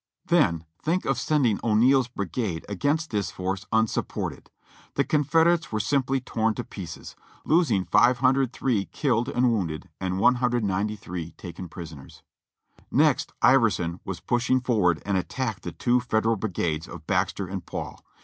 [0.25, 4.49] Then, think of sending O'Neal's brigade against this force un supported!
[4.95, 11.69] The Confederates were simply torn to pieces, losing 503 killed and wounded, and 193 taken
[11.69, 12.23] prisoners.
[12.89, 17.63] Next Iverson was pushed forward and attacked the two Fed eral brigades of Baxter and
[17.63, 18.01] Paul.